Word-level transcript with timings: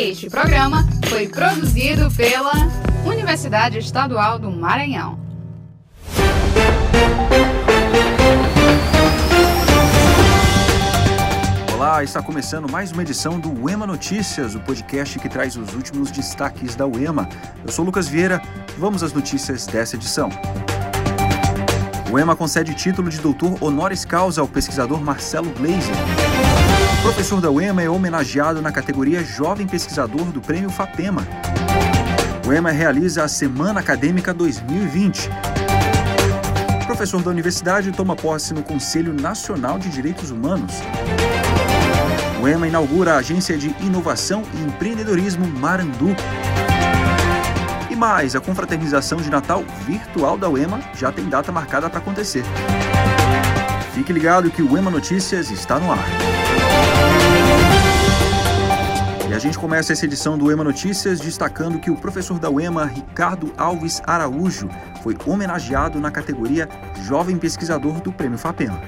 Este 0.00 0.30
programa 0.30 0.86
foi 1.08 1.26
produzido 1.26 2.08
pela 2.12 2.52
Universidade 3.04 3.78
Estadual 3.78 4.38
do 4.38 4.48
Maranhão. 4.48 5.18
Olá, 11.74 12.04
está 12.04 12.22
começando 12.22 12.70
mais 12.70 12.92
uma 12.92 13.02
edição 13.02 13.40
do 13.40 13.50
UEMA 13.64 13.88
Notícias, 13.88 14.54
o 14.54 14.60
podcast 14.60 15.18
que 15.18 15.28
traz 15.28 15.56
os 15.56 15.74
últimos 15.74 16.12
destaques 16.12 16.76
da 16.76 16.86
UEMA. 16.86 17.28
Eu 17.66 17.72
sou 17.72 17.84
Lucas 17.84 18.06
Vieira, 18.06 18.40
vamos 18.78 19.02
às 19.02 19.12
notícias 19.12 19.66
dessa 19.66 19.96
edição. 19.96 20.30
O 22.08 22.16
EMA 22.16 22.36
concede 22.36 22.72
título 22.72 23.10
de 23.10 23.18
doutor 23.18 23.60
honoris 23.60 24.04
causa 24.04 24.40
ao 24.40 24.46
pesquisador 24.46 25.00
Marcelo 25.00 25.50
Gleiser. 25.50 25.96
Professor 27.02 27.40
da 27.40 27.50
UEMA 27.50 27.82
é 27.82 27.88
homenageado 27.88 28.60
na 28.60 28.72
categoria 28.72 29.24
Jovem 29.24 29.66
Pesquisador 29.66 30.26
do 30.26 30.40
Prêmio 30.40 30.70
FAPEMA. 30.70 31.26
O 32.46 32.52
EMA 32.52 32.70
realiza 32.70 33.24
a 33.24 33.28
Semana 33.28 33.80
Acadêmica 33.80 34.32
2020. 34.34 35.28
O 36.82 36.86
professor 36.86 37.22
da 37.22 37.30
universidade 37.30 37.92
toma 37.92 38.16
posse 38.16 38.54
no 38.54 38.62
Conselho 38.62 39.12
Nacional 39.12 39.78
de 39.78 39.88
Direitos 39.88 40.30
Humanos. 40.30 40.74
O 42.42 42.48
EMA 42.48 42.68
inaugura 42.68 43.14
a 43.14 43.18
Agência 43.18 43.56
de 43.58 43.74
Inovação 43.80 44.42
e 44.54 44.62
Empreendedorismo 44.62 45.46
Marandu 45.46 46.14
mais, 47.98 48.36
a 48.36 48.40
confraternização 48.40 49.18
de 49.18 49.28
Natal 49.28 49.64
virtual 49.84 50.38
da 50.38 50.48
UEMA 50.48 50.80
já 50.94 51.10
tem 51.10 51.28
data 51.28 51.50
marcada 51.50 51.90
para 51.90 51.98
acontecer. 51.98 52.44
Fique 53.92 54.12
ligado 54.12 54.50
que 54.50 54.62
o 54.62 54.72
UEMA 54.72 54.88
Notícias 54.88 55.50
está 55.50 55.80
no 55.80 55.90
ar. 55.90 56.37
A 59.38 59.40
gente 59.40 59.56
começa 59.56 59.92
essa 59.92 60.04
edição 60.04 60.36
do 60.36 60.46
UEMA 60.46 60.64
Notícias 60.64 61.20
destacando 61.20 61.78
que 61.78 61.92
o 61.92 61.96
professor 61.96 62.40
da 62.40 62.50
UEMA, 62.50 62.84
Ricardo 62.86 63.52
Alves 63.56 64.02
Araújo, 64.04 64.68
foi 65.00 65.16
homenageado 65.24 66.00
na 66.00 66.10
categoria 66.10 66.68
Jovem 67.04 67.38
Pesquisador 67.38 68.00
do 68.00 68.12
Prêmio 68.12 68.36
FAPEMA. 68.36 68.82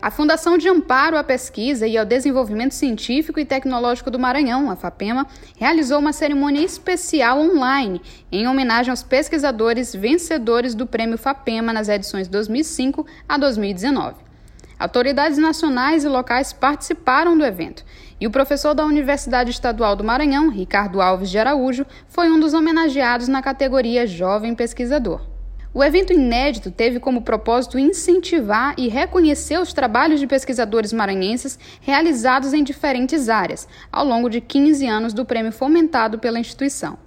A 0.00 0.08
Fundação 0.08 0.56
de 0.56 0.68
Amparo 0.68 1.16
à 1.16 1.24
Pesquisa 1.24 1.84
e 1.84 1.98
ao 1.98 2.06
Desenvolvimento 2.06 2.74
Científico 2.74 3.40
e 3.40 3.44
Tecnológico 3.44 4.08
do 4.08 4.20
Maranhão, 4.20 4.70
a 4.70 4.76
FAPEMA, 4.76 5.26
realizou 5.56 5.98
uma 5.98 6.12
cerimônia 6.12 6.64
especial 6.64 7.40
online 7.40 8.00
em 8.30 8.46
homenagem 8.46 8.92
aos 8.92 9.02
pesquisadores 9.02 9.92
vencedores 9.92 10.76
do 10.76 10.86
Prêmio 10.86 11.18
FAPEMA 11.18 11.72
nas 11.72 11.88
edições 11.88 12.28
2005 12.28 13.04
a 13.28 13.36
2019. 13.36 14.28
Autoridades 14.78 15.38
nacionais 15.38 16.04
e 16.04 16.08
locais 16.08 16.52
participaram 16.52 17.36
do 17.36 17.44
evento 17.44 17.84
e 18.20 18.26
o 18.26 18.30
professor 18.30 18.74
da 18.74 18.84
Universidade 18.84 19.50
Estadual 19.50 19.94
do 19.94 20.04
Maranhão, 20.04 20.50
Ricardo 20.50 21.00
Alves 21.00 21.30
de 21.30 21.38
Araújo, 21.38 21.86
foi 22.08 22.30
um 22.30 22.40
dos 22.40 22.54
homenageados 22.54 23.28
na 23.28 23.42
categoria 23.42 24.06
Jovem 24.06 24.54
Pesquisador. 24.54 25.20
O 25.72 25.84
evento 25.84 26.12
inédito 26.12 26.70
teve 26.70 26.98
como 26.98 27.22
propósito 27.22 27.78
incentivar 27.78 28.74
e 28.78 28.88
reconhecer 28.88 29.60
os 29.60 29.72
trabalhos 29.72 30.18
de 30.18 30.26
pesquisadores 30.26 30.92
maranhenses 30.92 31.58
realizados 31.80 32.52
em 32.52 32.64
diferentes 32.64 33.28
áreas, 33.28 33.68
ao 33.92 34.04
longo 34.04 34.28
de 34.30 34.40
15 34.40 34.86
anos 34.86 35.12
do 35.12 35.24
prêmio 35.24 35.52
fomentado 35.52 36.18
pela 36.18 36.40
instituição. 36.40 36.98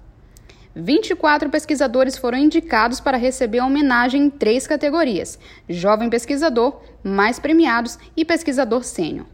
24 0.74 1.50
pesquisadores 1.50 2.18
foram 2.18 2.38
indicados 2.38 3.02
para 3.02 3.18
receber 3.18 3.60
a 3.60 3.66
homenagem 3.66 4.24
em 4.24 4.30
três 4.30 4.66
categorias: 4.66 5.38
Jovem 5.68 6.10
Pesquisador, 6.10 6.80
Mais 7.04 7.40
Premiados 7.40 8.00
e 8.16 8.24
Pesquisador 8.24 8.84
Sênior. 8.84 9.26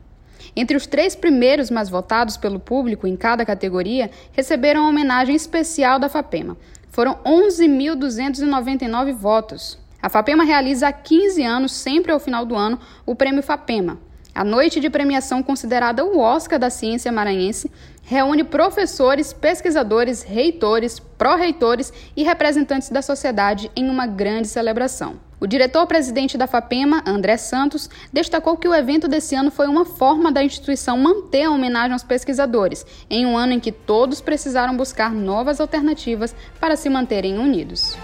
Entre 0.55 0.75
os 0.75 0.87
três 0.87 1.15
primeiros 1.15 1.69
mais 1.69 1.89
votados 1.89 2.37
pelo 2.37 2.59
público 2.59 3.07
em 3.07 3.15
cada 3.15 3.45
categoria, 3.45 4.09
receberam 4.31 4.85
a 4.85 4.89
homenagem 4.89 5.35
especial 5.35 5.99
da 5.99 6.09
FAPEMA, 6.09 6.57
foram 6.97 7.15
11.299 7.23 9.13
votos. 9.13 9.77
A 10.01 10.09
FAPEMA 10.09 10.43
realiza 10.43 10.87
há 10.87 10.91
15 10.91 11.43
anos, 11.43 11.71
sempre 11.71 12.11
ao 12.11 12.19
final 12.19 12.43
do 12.43 12.55
ano, 12.55 12.79
o 13.05 13.13
Prêmio 13.13 13.43
FAPEMA. 13.43 13.99
A 14.33 14.43
noite 14.43 14.79
de 14.79 14.89
premiação, 14.89 15.43
considerada 15.43 16.03
o 16.03 16.19
Oscar 16.19 16.57
da 16.57 16.71
ciência 16.71 17.11
maranhense, 17.11 17.71
reúne 18.01 18.43
professores, 18.43 19.31
pesquisadores, 19.31 20.23
reitores, 20.23 20.97
pró-reitores 20.97 21.93
e 22.15 22.23
representantes 22.23 22.89
da 22.89 23.03
sociedade 23.03 23.69
em 23.75 23.89
uma 23.89 24.07
grande 24.07 24.47
celebração. 24.47 25.19
O 25.39 25.45
diretor-presidente 25.45 26.35
da 26.35 26.47
FAPEMA, 26.47 27.03
André 27.05 27.37
Santos, 27.37 27.87
destacou 28.11 28.57
que 28.57 28.67
o 28.67 28.73
evento 28.73 29.07
desse 29.07 29.35
ano 29.35 29.51
foi 29.51 29.67
uma 29.67 29.85
forma 29.85 30.31
da 30.31 30.43
instituição 30.43 30.97
manter 30.97 31.43
a 31.43 31.51
homenagem 31.51 31.93
aos 31.93 32.03
pesquisadores, 32.03 32.83
em 33.07 33.23
um 33.23 33.37
ano 33.37 33.53
em 33.53 33.59
que 33.59 33.71
todos 33.71 34.19
precisaram 34.19 34.75
buscar 34.75 35.11
novas 35.11 35.61
alternativas 35.61 36.35
para 36.59 36.75
se 36.75 36.89
manterem 36.89 37.37
unidos. 37.37 37.95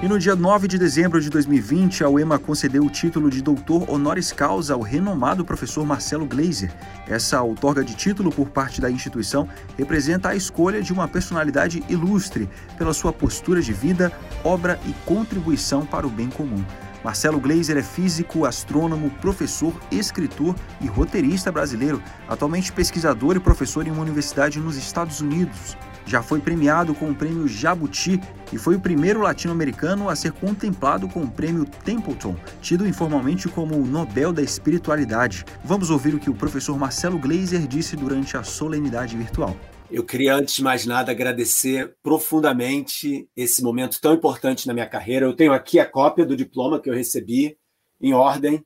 E 0.00 0.06
no 0.06 0.16
dia 0.16 0.36
9 0.36 0.68
de 0.68 0.78
dezembro 0.78 1.20
de 1.20 1.28
2020, 1.28 2.04
a 2.04 2.08
UEMA 2.08 2.38
concedeu 2.38 2.84
o 2.84 2.90
título 2.90 3.28
de 3.28 3.42
doutor 3.42 3.90
honoris 3.90 4.30
causa 4.30 4.74
ao 4.74 4.80
renomado 4.80 5.44
professor 5.44 5.84
Marcelo 5.84 6.24
Gleiser. 6.24 6.72
Essa 7.08 7.42
outorga 7.42 7.82
de 7.82 7.96
título 7.96 8.30
por 8.30 8.48
parte 8.48 8.80
da 8.80 8.88
instituição 8.88 9.48
representa 9.76 10.28
a 10.28 10.36
escolha 10.36 10.80
de 10.80 10.92
uma 10.92 11.08
personalidade 11.08 11.82
ilustre 11.88 12.48
pela 12.76 12.94
sua 12.94 13.12
postura 13.12 13.60
de 13.60 13.72
vida, 13.72 14.12
obra 14.44 14.78
e 14.86 14.92
contribuição 15.04 15.84
para 15.84 16.06
o 16.06 16.10
bem 16.10 16.28
comum. 16.28 16.64
Marcelo 17.02 17.40
Gleiser 17.40 17.76
é 17.76 17.82
físico, 17.82 18.44
astrônomo, 18.44 19.10
professor, 19.20 19.74
escritor 19.90 20.54
e 20.80 20.86
roteirista 20.86 21.50
brasileiro, 21.50 22.00
atualmente 22.28 22.72
pesquisador 22.72 23.34
e 23.34 23.40
professor 23.40 23.84
em 23.84 23.90
uma 23.90 24.02
universidade 24.02 24.60
nos 24.60 24.76
Estados 24.76 25.20
Unidos 25.20 25.76
já 26.08 26.22
foi 26.22 26.40
premiado 26.40 26.94
com 26.94 27.10
o 27.10 27.14
prêmio 27.14 27.46
Jabuti 27.46 28.18
e 28.50 28.56
foi 28.56 28.76
o 28.76 28.80
primeiro 28.80 29.20
latino-americano 29.20 30.08
a 30.08 30.16
ser 30.16 30.32
contemplado 30.32 31.06
com 31.06 31.20
o 31.20 31.30
prêmio 31.30 31.66
Templeton, 31.66 32.34
tido 32.62 32.88
informalmente 32.88 33.46
como 33.46 33.76
o 33.76 33.86
Nobel 33.86 34.32
da 34.32 34.40
Espiritualidade. 34.40 35.44
Vamos 35.62 35.90
ouvir 35.90 36.14
o 36.14 36.18
que 36.18 36.30
o 36.30 36.34
professor 36.34 36.78
Marcelo 36.78 37.18
Gleiser 37.18 37.66
disse 37.66 37.94
durante 37.94 38.38
a 38.38 38.42
solenidade 38.42 39.16
virtual. 39.18 39.54
Eu 39.90 40.04
queria, 40.04 40.34
antes 40.34 40.54
de 40.54 40.62
mais 40.62 40.86
nada, 40.86 41.12
agradecer 41.12 41.94
profundamente 42.02 43.28
esse 43.36 43.62
momento 43.62 44.00
tão 44.00 44.14
importante 44.14 44.66
na 44.66 44.72
minha 44.72 44.88
carreira. 44.88 45.26
Eu 45.26 45.36
tenho 45.36 45.52
aqui 45.52 45.78
a 45.78 45.86
cópia 45.86 46.24
do 46.24 46.36
diploma 46.36 46.80
que 46.80 46.88
eu 46.88 46.94
recebi 46.94 47.56
em 48.00 48.14
ordem. 48.14 48.64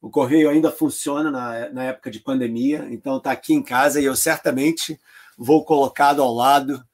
O 0.00 0.10
correio 0.10 0.50
ainda 0.50 0.72
funciona 0.72 1.30
na, 1.30 1.70
na 1.70 1.84
época 1.84 2.10
de 2.10 2.20
pandemia, 2.20 2.88
então 2.90 3.18
está 3.18 3.30
aqui 3.30 3.52
em 3.52 3.62
casa 3.62 4.00
e 4.00 4.04
eu 4.06 4.16
certamente 4.16 4.98
vou 5.42 5.64
colocado 5.64 6.20
ao 6.20 6.34
lado 6.34 6.84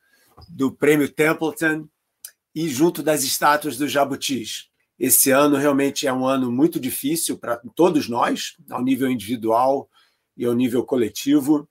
do 0.49 0.71
Prêmio 0.71 1.09
Templeton 1.09 1.89
e 2.55 2.69
junto 2.69 3.03
das 3.03 3.25
estátuas 3.25 3.77
dos 3.77 3.91
jabutis. 3.91 4.69
Esse 4.97 5.33
ano 5.33 5.57
realmente 5.57 6.07
é 6.07 6.13
um 6.13 6.25
ano 6.25 6.51
muito 6.51 6.79
difícil 6.79 7.37
para 7.37 7.61
todos 7.75 8.09
nós, 8.09 8.57
ao 8.71 8.85
nível 8.85 9.11
individual 9.11 9.91
e 10.37 10.47
ao 10.47 10.55
nível 10.55 10.85
coletivo, 10.85 11.69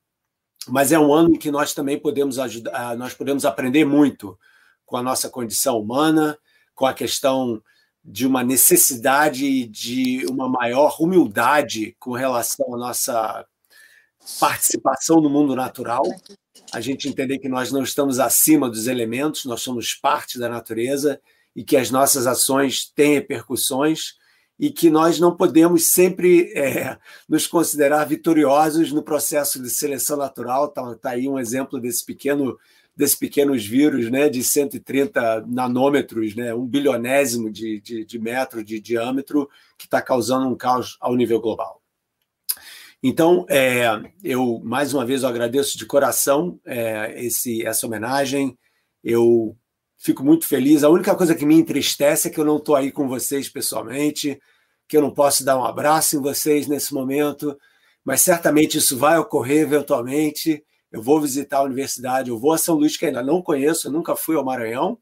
mas 0.68 0.91
é 0.91 1.00
um 1.00 1.14
ano 1.14 1.35
em 1.35 1.40
que 1.40 1.50
nós 1.50 1.74
também 1.74 1.97
podemos 1.97 2.38
ajudar, 2.40 2.74
ah, 2.74 2.96
nós 2.96 3.14
podemos 3.14 3.46
aprender 3.46 3.85
muito 3.85 4.38
com 4.85 4.97
a 4.97 5.02
nossa 5.02 5.30
condição 5.30 5.80
humana, 5.80 6.38
com 6.75 6.85
a 6.85 6.94
questão 6.94 7.64
de 8.03 8.28
uma 8.28 8.44
necessidade 8.44 9.66
de 9.68 10.25
uma 10.30 10.50
maior 10.50 10.97
humildade 11.00 11.96
com 12.00 12.12
relação 12.12 12.75
à 12.75 12.78
nossa 12.78 13.46
participação 14.40 15.22
no 15.22 15.30
mundo 15.30 15.56
natural 15.56 16.03
a 16.75 16.81
gente 16.81 17.08
entender 17.08 17.40
que 17.40 17.47
nós 17.47 17.72
não 17.72 17.84
estamos 17.84 18.19
acima 18.19 18.69
dos 18.69 18.86
elementos, 18.86 19.46
nós 19.46 19.62
somos 19.62 19.94
parte 19.94 20.38
da 20.38 20.50
natureza 20.50 21.22
e 21.56 21.63
que 21.63 21.78
as 21.78 21.90
nossas 21.90 22.28
ações 22.28 22.91
têm 22.94 23.13
repercussões 23.13 24.16
e 24.59 24.69
que 24.69 24.90
nós 24.90 25.18
não 25.18 25.34
podemos 25.34 25.85
sempre 25.85 26.52
é, 26.53 26.97
nos 27.30 27.47
considerar 27.47 28.03
vitoriosos 28.03 28.91
no 28.91 29.02
processo 29.02 29.61
de 29.64 29.70
seleção 29.70 30.17
natural. 30.17 30.66
Está 30.66 30.96
tá 30.96 31.09
aí 31.11 31.29
um 31.29 31.40
exemplo 31.40 31.79
desse 31.79 32.05
pequeno 32.05 32.58
desses 32.94 33.16
pequenos 33.16 33.66
vírus 33.66 34.09
né, 34.09 34.29
de 34.29 34.41
130 34.41 35.46
nanômetros, 35.47 36.34
né, 36.34 36.53
um 36.53 36.66
bilionésimo 36.66 37.52
de, 37.52 37.82
de, 37.82 38.05
de 38.05 38.20
metro 38.20 38.64
de 38.64 38.79
diâmetro, 38.79 39.50
que 39.78 39.85
está 39.85 40.02
causando 40.02 40.47
um 40.47 40.55
caos 40.55 40.97
ao 41.02 41.14
nível 41.14 41.41
global. 41.41 41.82
Então, 43.07 43.46
é, 43.47 43.85
eu 44.23 44.59
mais 44.63 44.91
uma 44.91 45.05
vez 45.05 45.22
eu 45.22 45.29
agradeço 45.29 45.78
de 45.78 45.85
coração 45.85 46.59
é, 46.66 47.23
esse, 47.23 47.63
essa 47.63 47.85
homenagem. 47.85 48.57
Eu 49.03 49.55
fico 49.96 50.23
muito 50.23 50.47
feliz. 50.47 50.84
A 50.84 50.90
única 50.90 51.13
coisa 51.13 51.35
que 51.35 51.46
me 51.46 51.53
entristece 51.53 52.28
é 52.28 52.31
que 52.31 52.40
eu 52.40 52.43
não 52.43 52.57
estou 52.57 52.75
aí 52.75 52.91
com 52.91 53.07
vocês 53.07 53.47
pessoalmente, 53.47 54.41
que 54.87 54.97
eu 54.97 55.03
não 55.03 55.11
posso 55.13 55.46
dar 55.46 55.55
um 55.55 55.63
abraço 55.63 56.17
em 56.17 56.19
vocês 56.19 56.66
nesse 56.66 56.96
momento, 56.96 57.55
mas 58.03 58.22
certamente 58.22 58.79
isso 58.79 58.97
vai 58.97 59.19
ocorrer 59.19 59.61
eventualmente. 59.61 60.66
Eu 60.91 61.03
vou 61.03 61.22
visitar 61.22 61.59
a 61.59 61.63
universidade, 61.63 62.31
eu 62.31 62.40
vou 62.40 62.53
a 62.53 62.57
São 62.57 62.73
Luís, 62.73 62.97
que 62.97 63.05
ainda 63.05 63.22
não 63.22 63.40
conheço, 63.40 63.91
nunca 63.91 64.16
fui 64.16 64.35
ao 64.35 64.43
Maranhão, 64.43 64.97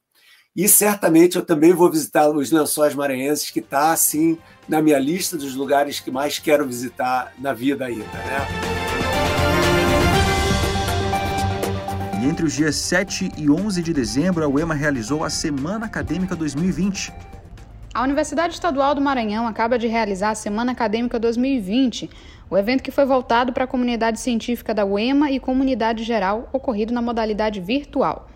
E 0.55 0.67
certamente 0.67 1.35
eu 1.35 1.44
também 1.44 1.73
vou 1.73 1.89
visitar 1.89 2.29
os 2.29 2.51
Lençóis 2.51 2.94
Maranhenses, 2.94 3.50
que 3.50 3.59
está 3.59 3.91
assim 3.91 4.38
na 4.69 4.83
minha 4.83 5.00
lista 5.00 5.35
dos 5.35 5.55
lugares 5.55 6.00
que 6.00 6.11
mais 6.11 6.38
quero 6.38 6.63
visitar 6.63 7.33
na 7.39 7.53
vida 7.53 7.85
ainda, 7.85 8.03
né? 8.03 8.38
E 12.21 12.25
entre 12.27 12.45
os 12.45 12.53
dias 12.53 12.75
7 12.75 13.31
e 13.35 13.50
11 13.50 13.81
de 13.81 13.91
dezembro, 13.94 14.45
a 14.45 14.47
UEMA 14.47 14.75
realizou 14.75 15.23
a 15.23 15.29
Semana 15.31 15.88
Acadêmica 15.88 16.35
2020. 16.35 17.11
A 17.91 18.03
Universidade 18.03 18.53
Estadual 18.53 18.94
do 18.94 19.01
Maranhão 19.01 19.47
acaba 19.47 19.79
de 19.79 19.88
realizar 19.88 20.29
a 20.29 20.35
Semana 20.35 20.73
Acadêmica 20.73 21.17
2020, 21.17 22.11
o 22.47 22.55
evento 22.55 22.83
que 22.83 22.91
foi 22.91 23.05
voltado 23.05 23.53
para 23.53 23.63
a 23.63 23.67
comunidade 23.67 24.19
científica 24.19 24.71
da 24.71 24.85
UEMA 24.85 25.31
e 25.31 25.39
comunidade 25.39 26.03
geral, 26.03 26.47
ocorrido 26.53 26.94
na 26.94 27.01
modalidade 27.01 27.59
virtual. 27.59 28.29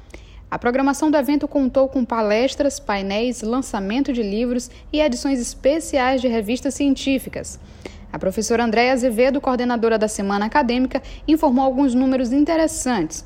A 0.50 0.58
programação 0.58 1.12
do 1.12 1.18
evento 1.18 1.46
contou 1.46 1.90
com 1.90 2.06
palestras, 2.06 2.80
painéis, 2.80 3.42
lançamento 3.42 4.14
de 4.14 4.24
livros 4.24 4.72
e 4.94 5.02
edições 5.02 5.42
especiais 5.42 6.22
de 6.22 6.30
revistas 6.30 6.74
científicas. 6.74 7.60
A 8.14 8.18
professora 8.18 8.64
Andréa 8.64 8.94
Azevedo, 8.94 9.42
coordenadora 9.42 9.98
da 9.98 10.08
Semana 10.08 10.46
Acadêmica, 10.46 11.04
informou 11.28 11.66
alguns 11.66 11.94
números 11.94 12.32
interessantes. 12.32 13.26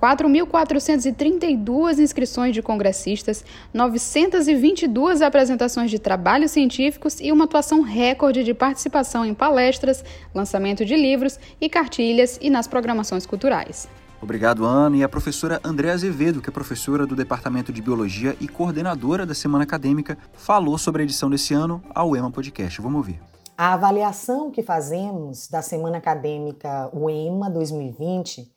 4.432 0.00 1.98
inscrições 1.98 2.54
de 2.54 2.62
congressistas, 2.62 3.44
922 3.72 5.20
apresentações 5.20 5.90
de 5.90 5.98
trabalhos 5.98 6.52
científicos 6.52 7.20
e 7.20 7.30
uma 7.30 7.44
atuação 7.44 7.82
recorde 7.82 8.42
de 8.42 8.54
participação 8.54 9.26
em 9.26 9.34
palestras, 9.34 10.02
lançamento 10.34 10.86
de 10.86 10.96
livros 10.96 11.38
e 11.60 11.68
cartilhas 11.68 12.38
e 12.40 12.48
nas 12.48 12.66
programações 12.66 13.26
culturais. 13.26 13.86
Obrigado, 14.22 14.64
Ana. 14.64 14.96
E 14.96 15.02
a 15.02 15.08
professora 15.08 15.60
André 15.64 15.90
Azevedo, 15.90 16.40
que 16.40 16.48
é 16.48 16.52
professora 16.52 17.04
do 17.04 17.16
Departamento 17.16 17.72
de 17.72 17.82
Biologia 17.82 18.36
e 18.40 18.46
coordenadora 18.46 19.26
da 19.26 19.34
Semana 19.34 19.64
Acadêmica, 19.64 20.16
falou 20.32 20.78
sobre 20.78 21.02
a 21.02 21.04
edição 21.04 21.28
desse 21.28 21.52
ano 21.52 21.82
ao 21.92 22.14
EMA 22.16 22.30
Podcast. 22.30 22.80
Vamos 22.80 22.98
ouvir. 22.98 23.20
A 23.58 23.72
avaliação 23.72 24.52
que 24.52 24.62
fazemos 24.62 25.48
da 25.48 25.60
Semana 25.60 25.98
Acadêmica 25.98 26.88
UEMA 26.94 27.50
2020, 27.50 28.48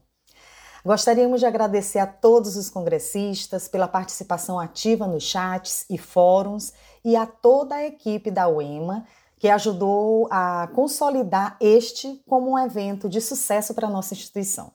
Gostaríamos 0.83 1.41
de 1.41 1.45
agradecer 1.45 1.99
a 1.99 2.07
todos 2.07 2.55
os 2.55 2.69
congressistas 2.69 3.67
pela 3.67 3.87
participação 3.87 4.57
ativa 4.57 5.05
nos 5.05 5.23
chats 5.23 5.85
e 5.89 5.97
fóruns 5.97 6.71
e 7.03 7.17
a 7.17 7.25
toda 7.25 7.75
a 7.75 7.85
equipe 7.85 8.31
da 8.31 8.47
UEMA 8.47 9.05
que 9.37 9.49
ajudou 9.49 10.27
a 10.31 10.69
consolidar 10.73 11.57
este 11.59 12.21
como 12.27 12.51
um 12.51 12.59
evento 12.59 13.09
de 13.09 13.19
sucesso 13.19 13.73
para 13.73 13.87
a 13.87 13.89
nossa 13.89 14.13
instituição. 14.13 14.71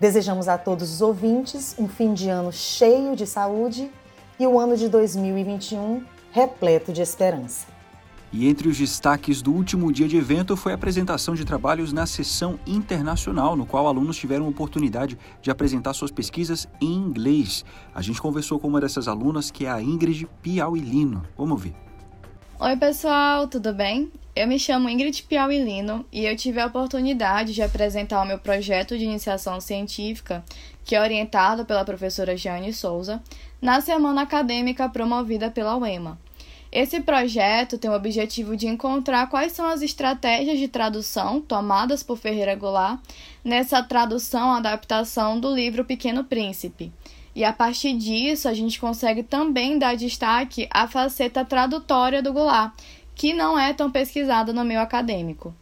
Desejamos 0.00 0.48
a 0.48 0.58
todos 0.58 0.92
os 0.92 1.00
ouvintes 1.00 1.76
um 1.78 1.88
fim 1.88 2.12
de 2.12 2.28
ano 2.28 2.52
cheio 2.52 3.14
de 3.14 3.26
saúde 3.26 3.92
e 4.38 4.46
o 4.46 4.58
ano 4.58 4.76
de 4.76 4.88
2021 4.88 6.04
repleto 6.32 6.92
de 6.92 7.02
esperança. 7.02 7.81
E 8.32 8.48
entre 8.48 8.66
os 8.66 8.78
destaques 8.78 9.42
do 9.42 9.52
último 9.52 9.92
dia 9.92 10.08
de 10.08 10.16
evento 10.16 10.56
foi 10.56 10.72
a 10.72 10.74
apresentação 10.74 11.34
de 11.34 11.44
trabalhos 11.44 11.92
na 11.92 12.06
sessão 12.06 12.58
internacional, 12.66 13.54
no 13.54 13.66
qual 13.66 13.86
alunos 13.86 14.16
tiveram 14.16 14.48
oportunidade 14.48 15.18
de 15.42 15.50
apresentar 15.50 15.92
suas 15.92 16.10
pesquisas 16.10 16.66
em 16.80 16.94
inglês. 16.94 17.62
A 17.94 18.00
gente 18.00 18.22
conversou 18.22 18.58
com 18.58 18.68
uma 18.68 18.80
dessas 18.80 19.06
alunas, 19.06 19.50
que 19.50 19.66
é 19.66 19.70
a 19.70 19.82
Ingrid 19.82 20.26
Piauilino. 20.40 21.22
Vamos 21.36 21.62
ver. 21.62 21.74
Oi, 22.58 22.74
pessoal, 22.78 23.48
tudo 23.48 23.74
bem? 23.74 24.10
Eu 24.34 24.48
me 24.48 24.58
chamo 24.58 24.88
Ingrid 24.88 25.24
Piauilino 25.24 26.06
e 26.10 26.24
eu 26.24 26.34
tive 26.34 26.58
a 26.58 26.66
oportunidade 26.66 27.52
de 27.52 27.60
apresentar 27.60 28.22
o 28.22 28.26
meu 28.26 28.38
projeto 28.38 28.96
de 28.96 29.04
iniciação 29.04 29.60
científica, 29.60 30.42
que 30.84 30.96
é 30.96 31.00
orientado 31.02 31.66
pela 31.66 31.84
professora 31.84 32.34
Jane 32.34 32.72
Souza, 32.72 33.22
na 33.60 33.82
semana 33.82 34.22
acadêmica 34.22 34.88
promovida 34.88 35.50
pela 35.50 35.76
UEMA. 35.76 36.18
Esse 36.72 37.00
projeto 37.00 37.76
tem 37.76 37.90
o 37.90 37.94
objetivo 37.94 38.56
de 38.56 38.66
encontrar 38.66 39.28
quais 39.28 39.52
são 39.52 39.66
as 39.66 39.82
estratégias 39.82 40.58
de 40.58 40.66
tradução 40.68 41.38
tomadas 41.38 42.02
por 42.02 42.16
Ferreira 42.16 42.54
Goulart 42.54 42.98
nessa 43.44 43.82
tradução 43.82 44.50
adaptação 44.52 45.38
do 45.38 45.54
livro 45.54 45.84
Pequeno 45.84 46.24
Príncipe. 46.24 46.90
E 47.36 47.44
a 47.44 47.52
partir 47.52 47.94
disso, 47.94 48.48
a 48.48 48.54
gente 48.54 48.80
consegue 48.80 49.22
também 49.22 49.78
dar 49.78 49.96
destaque 49.96 50.66
à 50.70 50.88
faceta 50.88 51.44
tradutória 51.44 52.22
do 52.22 52.32
Goulart, 52.32 52.72
que 53.14 53.34
não 53.34 53.58
é 53.58 53.74
tão 53.74 53.90
pesquisada 53.90 54.50
no 54.50 54.64
meio 54.64 54.80
acadêmico. 54.80 55.54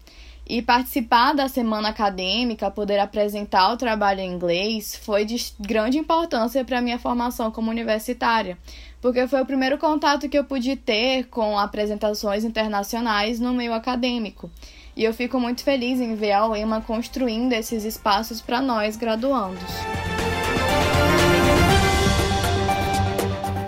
E 0.52 0.60
participar 0.60 1.32
da 1.32 1.46
semana 1.46 1.90
acadêmica, 1.90 2.72
poder 2.72 2.98
apresentar 2.98 3.72
o 3.72 3.76
trabalho 3.76 4.18
em 4.18 4.32
inglês, 4.32 4.96
foi 4.96 5.24
de 5.24 5.36
grande 5.60 5.96
importância 5.96 6.64
para 6.64 6.78
a 6.78 6.82
minha 6.82 6.98
formação 6.98 7.52
como 7.52 7.70
universitária, 7.70 8.58
porque 9.00 9.28
foi 9.28 9.40
o 9.40 9.46
primeiro 9.46 9.78
contato 9.78 10.28
que 10.28 10.36
eu 10.36 10.42
pude 10.42 10.74
ter 10.74 11.28
com 11.28 11.56
apresentações 11.56 12.42
internacionais 12.44 13.38
no 13.38 13.54
meio 13.54 13.72
acadêmico. 13.72 14.50
E 14.96 15.04
eu 15.04 15.14
fico 15.14 15.38
muito 15.38 15.62
feliz 15.62 16.00
em 16.00 16.16
ver 16.16 16.32
a 16.32 16.48
UEMA 16.48 16.80
construindo 16.80 17.52
esses 17.52 17.84
espaços 17.84 18.40
para 18.40 18.60
nós 18.60 18.96
graduandos. 18.96 19.99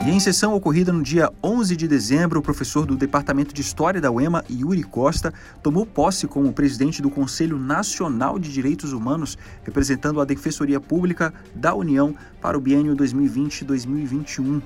E 0.04 0.10
em 0.10 0.18
sessão 0.18 0.52
ocorrida 0.52 0.92
no 0.92 1.00
dia 1.00 1.30
11 1.44 1.76
de 1.76 1.86
dezembro, 1.86 2.40
o 2.40 2.42
professor 2.42 2.84
do 2.84 2.96
Departamento 2.96 3.54
de 3.54 3.60
História 3.60 4.00
da 4.00 4.10
UEMA, 4.10 4.44
Yuri 4.50 4.82
Costa, 4.82 5.32
tomou 5.62 5.86
posse 5.86 6.26
como 6.26 6.52
presidente 6.52 7.00
do 7.00 7.08
Conselho 7.08 7.56
Nacional 7.56 8.36
de 8.36 8.52
Direitos 8.52 8.92
Humanos, 8.92 9.38
representando 9.62 10.20
a 10.20 10.24
Defensoria 10.24 10.80
Pública 10.80 11.32
da 11.54 11.72
União 11.72 12.16
para 12.40 12.58
o 12.58 12.60
biênio 12.60 12.96
2020-2021. 12.96 14.60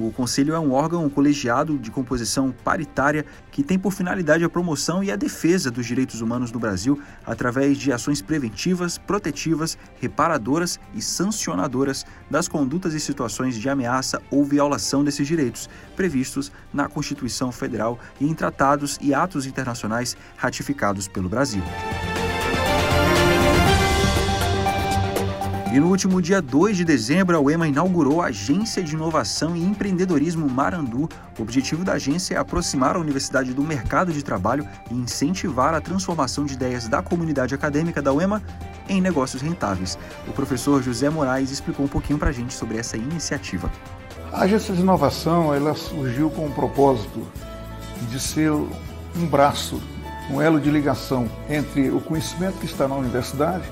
O 0.00 0.10
Conselho 0.10 0.54
é 0.54 0.58
um 0.58 0.72
órgão 0.72 1.10
colegiado 1.10 1.76
de 1.76 1.90
composição 1.90 2.54
paritária 2.64 3.26
que 3.50 3.62
tem 3.62 3.78
por 3.78 3.92
finalidade 3.92 4.42
a 4.42 4.48
promoção 4.48 5.04
e 5.04 5.12
a 5.12 5.16
defesa 5.16 5.70
dos 5.70 5.84
direitos 5.84 6.22
humanos 6.22 6.50
no 6.50 6.58
Brasil 6.58 6.98
através 7.26 7.76
de 7.76 7.92
ações 7.92 8.22
preventivas, 8.22 8.96
protetivas, 8.96 9.76
reparadoras 10.00 10.80
e 10.94 11.02
sancionadoras 11.02 12.06
das 12.30 12.48
condutas 12.48 12.94
e 12.94 13.00
situações 13.00 13.56
de 13.56 13.68
ameaça 13.68 14.22
ou 14.30 14.42
violação 14.42 15.04
desses 15.04 15.28
direitos 15.28 15.68
previstos 15.94 16.50
na 16.72 16.88
Constituição 16.88 17.52
Federal 17.52 17.98
e 18.18 18.26
em 18.26 18.32
tratados 18.32 18.98
e 19.02 19.12
atos 19.12 19.44
internacionais 19.44 20.16
ratificados 20.38 21.08
pelo 21.08 21.28
Brasil. 21.28 21.62
E 25.72 25.78
no 25.78 25.86
último 25.86 26.20
dia 26.20 26.42
2 26.42 26.78
de 26.78 26.84
dezembro, 26.84 27.36
a 27.36 27.40
UEMA 27.40 27.68
inaugurou 27.68 28.20
a 28.20 28.26
Agência 28.26 28.82
de 28.82 28.94
Inovação 28.94 29.56
e 29.56 29.62
Empreendedorismo 29.62 30.50
Marandu. 30.50 31.08
O 31.38 31.42
objetivo 31.42 31.84
da 31.84 31.92
agência 31.92 32.34
é 32.34 32.38
aproximar 32.38 32.96
a 32.96 32.98
universidade 32.98 33.54
do 33.54 33.62
mercado 33.62 34.12
de 34.12 34.20
trabalho 34.20 34.66
e 34.90 34.94
incentivar 34.94 35.72
a 35.72 35.80
transformação 35.80 36.44
de 36.44 36.54
ideias 36.54 36.88
da 36.88 37.00
comunidade 37.00 37.54
acadêmica 37.54 38.02
da 38.02 38.12
UEMA 38.12 38.42
em 38.88 39.00
negócios 39.00 39.42
rentáveis. 39.42 39.96
O 40.26 40.32
professor 40.32 40.82
José 40.82 41.08
Moraes 41.08 41.52
explicou 41.52 41.86
um 41.86 41.88
pouquinho 41.88 42.18
para 42.18 42.30
a 42.30 42.32
gente 42.32 42.52
sobre 42.52 42.76
essa 42.76 42.96
iniciativa. 42.96 43.70
A 44.32 44.40
Agência 44.40 44.74
de 44.74 44.80
Inovação 44.80 45.54
ela 45.54 45.76
surgiu 45.76 46.30
com 46.30 46.46
o 46.46 46.52
propósito 46.52 47.24
de 48.10 48.18
ser 48.18 48.50
um 48.50 49.26
braço 49.30 49.80
um 50.32 50.40
elo 50.40 50.60
de 50.60 50.70
ligação 50.70 51.28
entre 51.48 51.90
o 51.90 52.00
conhecimento 52.00 52.58
que 52.58 52.66
está 52.66 52.86
na 52.86 52.94
universidade 52.94 53.64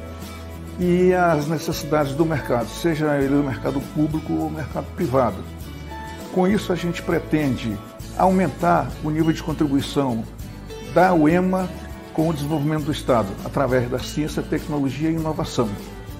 e 0.79 1.13
as 1.13 1.49
necessidades 1.49 2.15
do 2.15 2.25
mercado, 2.25 2.69
seja 2.69 3.17
ele 3.19 3.35
o 3.35 3.43
mercado 3.43 3.81
público 3.95 4.33
ou 4.33 4.47
o 4.47 4.51
mercado 4.51 4.87
privado. 4.95 5.37
Com 6.33 6.47
isso, 6.47 6.73
a 6.73 6.77
gente 6.77 7.03
pretende 7.03 7.77
aumentar 8.17 8.89
o 9.03 9.11
nível 9.11 9.33
de 9.33 9.43
contribuição 9.43 10.23
da 10.95 11.13
UEMA 11.13 11.69
com 12.13 12.29
o 12.29 12.33
desenvolvimento 12.33 12.85
do 12.85 12.93
Estado, 12.93 13.29
através 13.45 13.89
da 13.89 13.99
ciência, 13.99 14.43
tecnologia 14.43 15.11
e 15.11 15.15
inovação. 15.15 15.69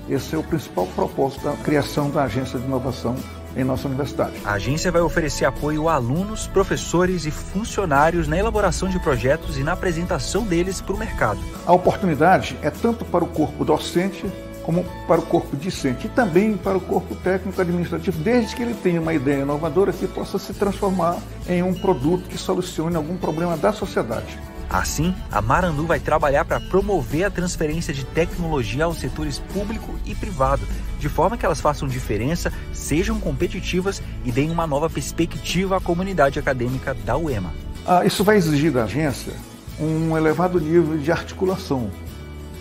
Esse 0.09 0.35
é 0.35 0.39
o 0.39 0.43
principal 0.43 0.87
propósito 0.87 1.45
da 1.45 1.53
criação 1.57 2.11
da 2.11 2.25
Agência 2.25 2.59
de 2.59 2.65
Inovação 2.65 3.17
em 3.57 3.65
nossa 3.65 3.89
universidade. 3.89 4.35
A 4.45 4.53
agência 4.53 4.93
vai 4.93 5.03
oferecer 5.03 5.45
apoio 5.45 5.89
a 5.89 5.95
alunos, 5.95 6.47
professores 6.47 7.27
e 7.27 7.31
funcionários 7.31 8.29
na 8.29 8.39
elaboração 8.39 8.89
de 8.89 8.99
projetos 8.99 9.59
e 9.59 9.63
na 9.63 9.73
apresentação 9.73 10.45
deles 10.45 10.81
para 10.81 10.95
o 10.95 10.99
mercado. 10.99 11.41
A 11.67 11.73
oportunidade 11.73 12.57
é 12.63 12.71
tanto 12.71 13.05
para 13.05 13.25
o 13.25 13.27
corpo 13.27 13.65
docente 13.65 14.25
como 14.69 14.85
para 15.07 15.19
o 15.19 15.25
corpo 15.25 15.57
discente 15.57 16.09
e 16.09 16.11
também 16.11 16.55
para 16.55 16.77
o 16.77 16.81
corpo 16.83 17.15
técnico 17.15 17.59
administrativo, 17.59 18.23
desde 18.23 18.55
que 18.55 18.63
ele 18.63 18.75
tenha 18.75 19.01
uma 19.01 19.15
ideia 19.15 19.41
inovadora 19.41 19.95
que 19.95 20.07
possa 20.07 20.39
se 20.39 20.53
transformar 20.53 21.17
em 21.49 21.63
um 21.63 21.73
produto 21.73 22.29
que 22.29 22.37
solucione 22.37 22.95
algum 22.95 23.17
problema 23.17 23.57
da 23.57 23.73
sociedade. 23.73 24.39
Assim, 24.69 25.15
a 25.33 25.41
Marandu 25.41 25.87
vai 25.87 25.99
trabalhar 25.99 26.45
para 26.45 26.61
promover 26.61 27.25
a 27.25 27.31
transferência 27.31 27.95
de 27.95 28.05
tecnologia 28.05 28.85
aos 28.85 28.99
setores 28.99 29.39
público 29.39 29.99
e 30.05 30.15
privado, 30.15 30.69
de 30.99 31.09
forma 31.09 31.39
que 31.39 31.47
elas 31.47 31.63
façam 31.63 31.89
diferença, 31.89 32.53
sejam 32.71 33.19
competitivas 33.19 34.03
e 34.23 34.31
deem 34.31 34.51
uma 34.51 34.67
nova 34.67 34.91
perspectiva 34.91 35.79
à 35.79 35.81
comunidade 35.81 36.39
acadêmica 36.39 36.93
da 36.93 37.17
UEMA. 37.17 37.55
Ah, 37.87 38.05
isso 38.05 38.23
vai 38.23 38.37
exigir 38.37 38.71
da 38.71 38.85
agência 38.85 39.33
um 39.81 40.15
elevado 40.15 40.61
nível 40.61 40.99
de 40.99 41.11
articulação 41.11 41.91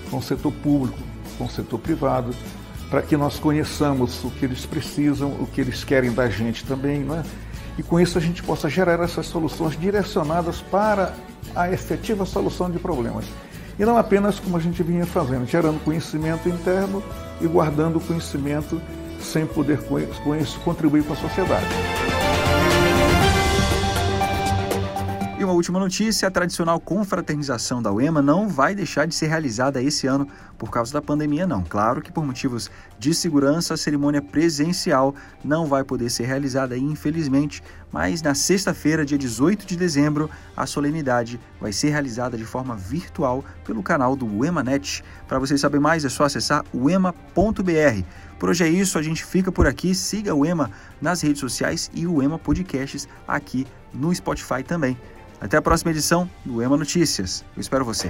com 0.10 0.20
o 0.20 0.24
setor 0.24 0.54
público, 0.54 1.07
com 1.38 1.46
o 1.46 1.50
setor 1.50 1.80
privado, 1.80 2.34
para 2.90 3.02
que 3.02 3.18
nós 3.18 3.38
conheçamos 3.38 4.24
o 4.24 4.32
que 4.32 4.46
eles 4.46 4.66
precisam, 4.66 5.30
o 5.30 5.48
que 5.48 5.62
eles 5.62 5.84
querem 5.84 6.12
da 6.12 6.30
gente 6.30 6.66
também, 6.66 7.00
né? 7.00 7.24
e 7.78 7.84
com 7.84 8.00
isso 8.00 8.18
a 8.18 8.22
gente 8.22 8.42
possa 8.42 8.70
gerar 8.70 9.00
essas 9.04 9.28
soluções 9.28 9.80
direcionadas 9.80 10.62
para 10.62 11.14
a 11.56 11.72
efetiva 11.72 12.26
solução 12.26 12.70
de 12.70 12.80
problemas. 12.80 13.26
E 13.80 13.86
não 13.86 13.98
apenas 13.98 14.40
como 14.40 14.58
a 14.58 14.60
gente 14.60 14.82
vinha 14.82 15.06
fazendo, 15.06 15.46
gerando 15.46 15.84
conhecimento 15.84 16.50
interno 16.50 17.04
e 17.40 17.48
guardando 17.48 18.00
conhecimento 18.00 18.82
sem 19.22 19.46
poder 19.46 19.80
com 20.24 20.36
isso 20.36 20.60
contribuir 20.62 21.04
com 21.04 21.14
a 21.14 21.16
sociedade. 21.16 21.97
Uma 25.48 25.54
última 25.54 25.80
notícia: 25.80 26.28
a 26.28 26.32
tradicional 26.32 26.80
confraternização 26.80 27.82
da 27.82 27.92
UEMA 27.92 28.22
não 28.22 28.50
vai 28.50 28.76
deixar 28.76 29.08
de 29.08 29.16
ser 29.16 29.28
realizada 29.28 29.82
esse 29.82 30.06
ano 30.06 30.28
por 30.58 30.70
causa 30.70 30.92
da 30.92 31.02
pandemia, 31.02 31.48
não. 31.48 31.64
Claro 31.64 32.02
que 32.02 32.12
por 32.12 32.26
motivos 32.26 32.70
de 33.00 33.14
segurança, 33.14 33.74
a 33.74 33.78
cerimônia 33.78 34.22
presencial 34.22 35.16
não 35.44 35.66
vai 35.66 35.84
poder 35.84 36.10
ser 36.10 36.26
realizada, 36.26 36.78
infelizmente, 36.78 37.64
mas 37.92 38.22
na 38.22 38.36
sexta-feira, 38.36 39.06
dia 39.06 39.18
18 39.18 39.66
de 39.66 39.78
dezembro, 39.78 40.30
a 40.56 40.66
solenidade 40.66 41.40
vai 41.62 41.72
ser 41.72 41.92
realizada 41.92 42.38
de 42.38 42.46
forma 42.46 42.76
virtual 42.76 43.44
pelo 43.64 43.82
canal 43.82 44.16
do 44.16 44.26
UEMANet. 44.26 45.04
Para 45.28 45.40
você 45.40 45.58
saber 45.58 45.80
mais, 45.80 46.04
é 46.04 46.10
só 46.10 46.26
acessar 46.26 46.66
uema.br. 46.74 48.04
Por 48.38 48.50
hoje 48.50 48.64
é 48.66 48.70
isso, 48.70 49.00
a 49.00 49.02
gente 49.02 49.24
fica 49.24 49.52
por 49.52 49.66
aqui. 49.66 49.96
Siga 49.96 50.36
o 50.36 50.46
EMA 50.46 50.70
nas 51.02 51.22
redes 51.22 51.40
sociais 51.40 51.90
e 51.94 52.06
o 52.06 52.22
EMA 52.22 52.38
Podcasts 52.38 53.08
aqui 53.28 53.66
no 53.94 54.14
Spotify 54.14 54.62
também. 54.64 54.98
Até 55.40 55.58
a 55.58 55.62
próxima 55.62 55.92
edição 55.92 56.30
do 56.44 56.62
EMA 56.62 56.78
Notícias. 56.78 57.46
Eu 57.56 57.62
espero 57.62 57.86
você. 57.86 58.10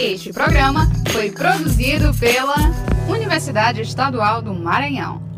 Este 0.00 0.32
programa 0.32 0.90
foi 1.10 1.30
produzido 1.30 2.12
pela 2.14 2.56
Universidade 3.08 3.80
Estadual 3.80 4.42
do 4.42 4.52
Maranhão. 4.52 5.35